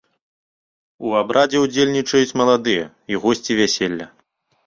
[1.09, 4.07] У абрадзе ўдзельнічаюць маладыя і госці вяселля.